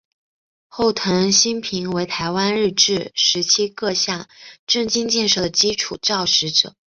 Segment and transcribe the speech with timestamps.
[0.67, 4.27] 后藤新平为台湾日治时期各项
[4.65, 6.73] 政经建设的基础肇始者。